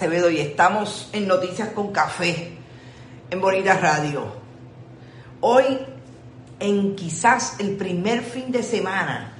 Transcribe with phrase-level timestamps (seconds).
[0.00, 2.52] y estamos en Noticias con Café
[3.30, 4.26] en Bonita Radio.
[5.40, 5.64] Hoy,
[6.60, 9.32] en quizás el primer fin de semana,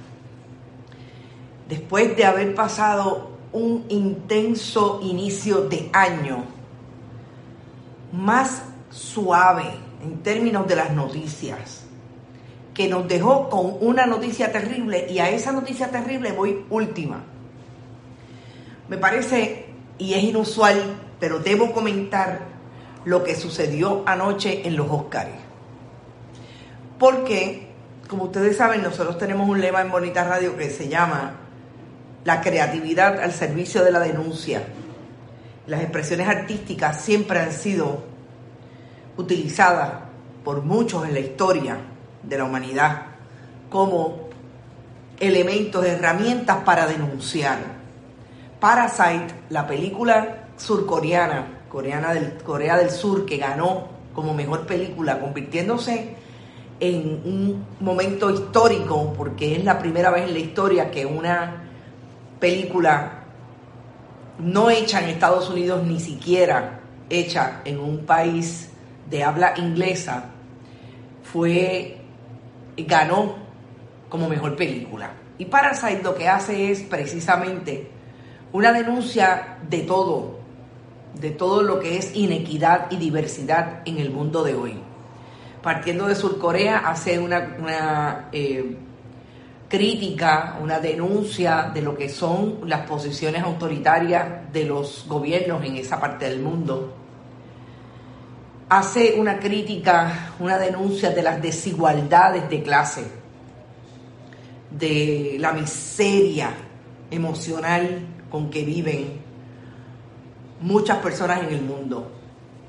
[1.69, 6.43] después de haber pasado un intenso inicio de año,
[8.11, 9.63] más suave
[10.03, 11.85] en términos de las noticias,
[12.73, 17.23] que nos dejó con una noticia terrible y a esa noticia terrible voy última.
[18.89, 19.68] Me parece
[19.99, 22.39] y es inusual, pero debo comentar
[23.05, 25.35] lo que sucedió anoche en los Óscares.
[26.97, 27.67] Porque,
[28.07, 31.33] como ustedes saben, nosotros tenemos un lema en Bonita Radio que se llama
[32.25, 34.63] la creatividad al servicio de la denuncia.
[35.67, 38.03] Las expresiones artísticas siempre han sido
[39.17, 39.91] utilizadas
[40.43, 41.77] por muchos en la historia
[42.23, 43.03] de la humanidad
[43.69, 44.29] como
[45.19, 47.78] elementos, herramientas para denunciar.
[48.59, 56.15] Parasite, la película surcoreana, coreana del, Corea del Sur, que ganó como mejor película, convirtiéndose
[56.79, 61.63] en un momento histórico, porque es la primera vez en la historia que una
[62.39, 63.23] película
[64.39, 66.79] no hecha en Estados Unidos, ni siquiera
[67.09, 68.69] hecha en un país
[69.09, 70.25] de habla inglesa,
[71.23, 71.97] fue
[72.77, 73.35] ganó
[74.09, 75.11] como mejor película.
[75.37, 77.98] Y Parasite lo que hace es precisamente
[78.51, 80.39] una denuncia de todo,
[81.19, 84.73] de todo lo que es inequidad y diversidad en el mundo de hoy.
[85.61, 88.77] Partiendo de Surcorea, hace una, eh,
[89.67, 95.99] crítica, una denuncia de lo que son las posiciones autoritarias de los gobiernos en esa
[95.99, 96.95] parte del mundo.
[98.69, 103.03] Hace una crítica, una denuncia de las desigualdades de clase,
[104.71, 106.51] de la miseria
[107.11, 109.19] emocional con que viven
[110.61, 112.11] muchas personas en el mundo.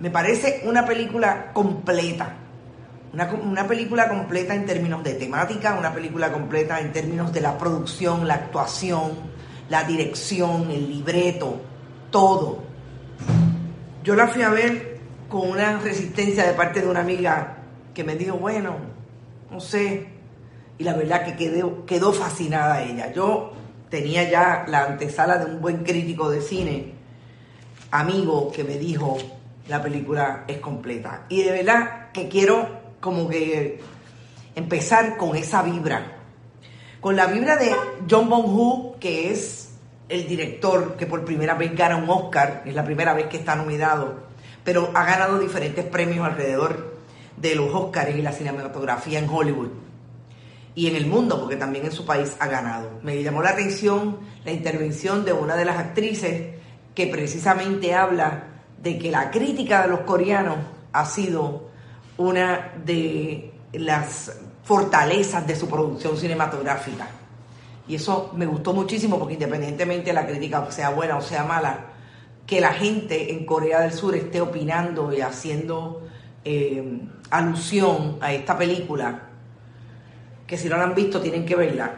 [0.00, 2.36] Me parece una película completa,
[3.12, 8.26] una, película completa en términos de temática, una película completa en términos de la producción,
[8.26, 9.12] la actuación,
[9.68, 11.60] la dirección, el libreto,
[12.10, 12.62] todo.
[14.04, 17.58] Yo la fui a ver con una resistencia de parte de una amiga
[17.92, 18.76] que me dijo, bueno,
[19.50, 20.06] no sé,
[20.78, 23.12] y la verdad que quedó, quedó fascinada ella.
[23.12, 23.52] Yo
[23.90, 26.92] tenía ya la antesala de un buen crítico de cine,
[27.90, 29.18] amigo, que me dijo,
[29.68, 31.26] la película es completa.
[31.28, 33.80] Y de verdad que quiero como que
[34.54, 36.18] empezar con esa vibra,
[37.00, 37.74] con la vibra de
[38.08, 39.72] John Bong-Hu, que es
[40.08, 43.56] el director que por primera vez gana un Oscar, es la primera vez que está
[43.56, 44.24] nominado,
[44.64, 46.98] pero ha ganado diferentes premios alrededor
[47.36, 49.89] de los Oscars y la cinematografía en Hollywood
[50.74, 53.00] y en el mundo, porque también en su país ha ganado.
[53.02, 56.54] Me llamó la atención la intervención de una de las actrices
[56.94, 58.44] que precisamente habla
[58.82, 60.58] de que la crítica de los coreanos
[60.92, 61.68] ha sido
[62.16, 64.32] una de las
[64.64, 67.08] fortalezas de su producción cinematográfica.
[67.88, 71.86] Y eso me gustó muchísimo porque independientemente de la crítica sea buena o sea mala,
[72.46, 76.02] que la gente en Corea del Sur esté opinando y haciendo
[76.44, 79.29] eh, alusión a esta película
[80.50, 81.94] que si no la han visto tienen que verla.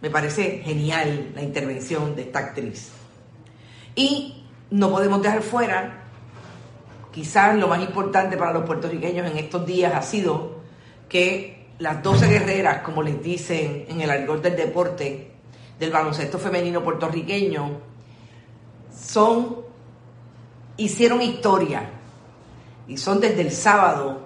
[0.00, 2.90] Me parece genial la intervención de esta actriz.
[3.94, 6.02] Y no podemos dejar fuera,
[7.12, 10.62] quizás lo más importante para los puertorriqueños en estos días ha sido
[11.08, 15.30] que las 12 guerreras, como les dicen en el argot del deporte,
[15.78, 17.78] del baloncesto femenino puertorriqueño,
[18.92, 19.58] son,
[20.76, 21.88] hicieron historia
[22.88, 24.21] y son desde el sábado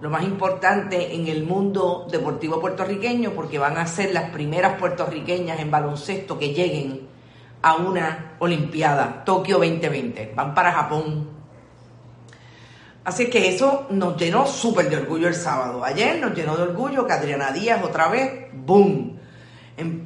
[0.00, 5.58] lo más importante en el mundo deportivo puertorriqueño porque van a ser las primeras puertorriqueñas
[5.58, 7.08] en baloncesto que lleguen
[7.62, 10.32] a una Olimpiada, Tokio 2020.
[10.36, 11.28] Van para Japón.
[13.04, 15.84] Así que eso nos llenó súper de orgullo el sábado.
[15.84, 19.18] Ayer nos llenó de orgullo que Adriana Díaz otra vez, ¡boom!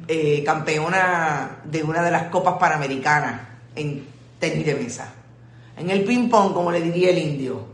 [0.07, 3.41] Eh, campeona de una de las copas panamericanas
[3.75, 4.07] en
[4.39, 5.13] tenis de mesa.
[5.75, 7.65] En el ping-pong, como le diría el indio.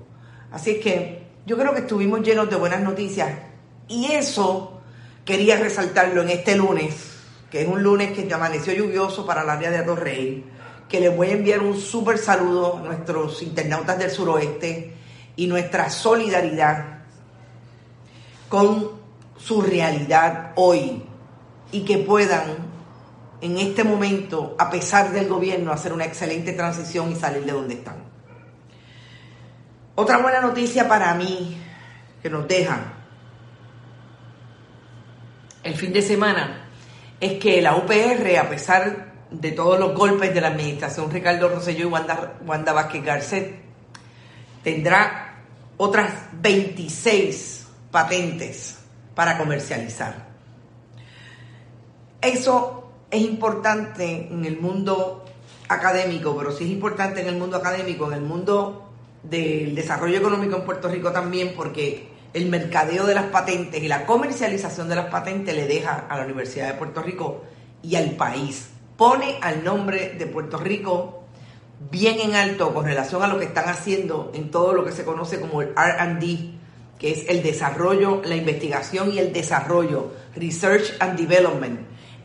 [0.51, 1.18] Así que
[1.49, 3.27] yo creo que estuvimos llenos de buenas noticias
[3.87, 4.81] y eso
[5.25, 6.93] quería resaltarlo en este lunes,
[7.49, 10.45] que es un lunes que amaneció lluvioso para el área de Rey,
[10.87, 14.93] que les voy a enviar un súper saludo a nuestros internautas del suroeste
[15.37, 16.99] y nuestra solidaridad
[18.47, 18.91] con
[19.35, 21.01] su realidad hoy
[21.71, 22.69] y que puedan
[23.41, 27.73] en este momento, a pesar del gobierno, hacer una excelente transición y salir de donde
[27.73, 28.18] están.
[29.99, 31.57] Otra buena noticia para mí
[32.23, 32.93] que nos deja
[35.61, 36.69] el fin de semana
[37.19, 41.81] es que la UPR, a pesar de todos los golpes de la administración Ricardo Rosselló
[41.81, 43.61] y Wanda, Wanda Vázquez Garcet,
[44.63, 45.41] tendrá
[45.75, 48.77] otras 26 patentes
[49.15, 50.27] para comercializar.
[52.21, 55.25] Eso es importante en el mundo
[55.67, 58.88] académico, pero sí es importante en el mundo académico, en el mundo
[59.23, 64.05] del desarrollo económico en Puerto Rico también, porque el mercadeo de las patentes y la
[64.05, 67.43] comercialización de las patentes le deja a la Universidad de Puerto Rico
[67.81, 68.69] y al país.
[68.97, 71.23] Pone al nombre de Puerto Rico
[71.91, 75.05] bien en alto con relación a lo que están haciendo en todo lo que se
[75.05, 76.59] conoce como el RD,
[76.99, 81.79] que es el desarrollo, la investigación y el desarrollo, Research and Development,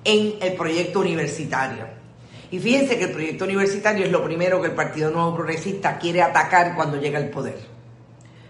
[0.04, 2.03] en el proyecto universitario.
[2.54, 6.22] Y fíjense que el proyecto universitario es lo primero que el Partido Nuevo Progresista quiere
[6.22, 7.58] atacar cuando llega al poder.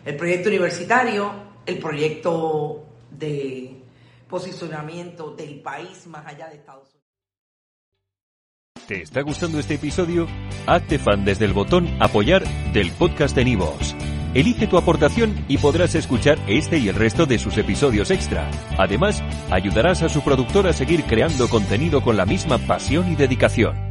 [0.05, 1.33] El proyecto universitario,
[1.65, 3.81] el proyecto de
[4.29, 7.03] posicionamiento del país más allá de Estados Unidos.
[8.87, 10.29] ¿Te está gustando este episodio?
[10.67, 13.97] Hazte fan desde el botón apoyar del podcast de Nivos.
[14.35, 18.51] Elige tu aportación y podrás escuchar este y el resto de sus episodios extra.
[18.77, 23.84] Además, ayudarás a su productor a seguir creando contenido con la misma pasión y dedicación.